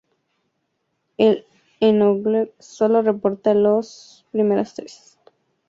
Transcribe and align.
El 1.17 1.45
Ethnologue 1.79 2.55
solo 2.57 3.03
reporta 3.03 3.53
las 3.53 4.25
primeras 4.31 4.73
tres. 4.73 5.19